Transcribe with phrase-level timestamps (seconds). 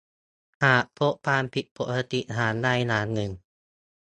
[0.63, 3.31] หากพบความผิดปกติอย่างใดอย่างหนึ่ง